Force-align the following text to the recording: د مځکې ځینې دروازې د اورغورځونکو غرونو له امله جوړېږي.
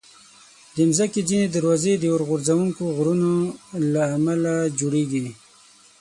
د 0.75 0.77
مځکې 0.89 1.21
ځینې 1.29 1.45
دروازې 1.55 1.93
د 1.99 2.03
اورغورځونکو 2.13 2.83
غرونو 2.97 3.31
له 3.93 4.01
امله 4.17 4.53
جوړېږي. 4.79 5.25